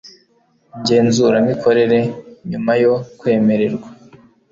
ngenzuramikorere 0.79 1.99
nyuma 2.49 2.71
yo 2.83 2.93
kwemererwa 3.19 3.87